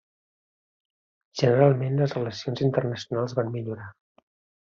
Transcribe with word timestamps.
Generalment 1.41 2.01
les 2.01 2.15
relacions 2.17 2.63
internacionals 2.69 3.39
van 3.41 3.55
millorar. 3.59 3.91